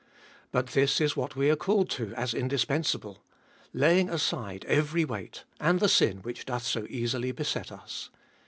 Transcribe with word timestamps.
But 0.51 0.69
this 0.71 0.99
is 0.99 1.15
what 1.15 1.35
we 1.35 1.47
are 1.51 1.55
called 1.55 1.87
to 1.91 2.11
as 2.15 2.33
indispensable: 2.33 3.21
Laying 3.71 4.09
aside 4.09 4.65
every 4.65 5.05
weight, 5.05 5.43
and 5.59 5.79
the 5.79 5.87
sin 5.87 6.23
which 6.23 6.47
doth 6.47 6.63
so 6.65 6.87
easily 6.89 7.31
beset 7.31 7.71
us. 7.71 8.09